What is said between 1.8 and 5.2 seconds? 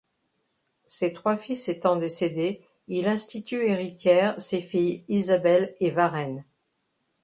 décédés il institue héritières ses filles